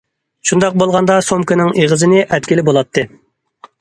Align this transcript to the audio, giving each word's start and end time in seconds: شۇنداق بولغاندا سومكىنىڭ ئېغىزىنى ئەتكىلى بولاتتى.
شۇنداق 0.51 0.77
بولغاندا 0.83 1.17
سومكىنىڭ 1.29 1.71
ئېغىزىنى 1.83 2.25
ئەتكىلى 2.25 2.65
بولاتتى. 2.71 3.05